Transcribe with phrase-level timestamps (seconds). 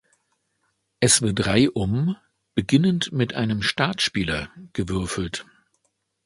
[0.99, 2.15] Es wird reihum
[2.55, 5.45] beginnend mit einem Startspieler gewürfelt.